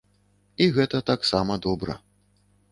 І 0.65 0.69
гэта 0.77 1.03
таксама 1.11 1.61
добра. 1.69 2.01